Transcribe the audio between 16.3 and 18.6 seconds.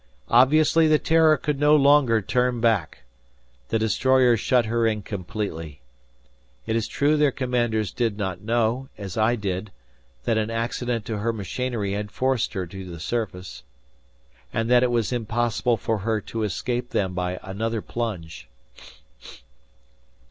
escape them by another plunge.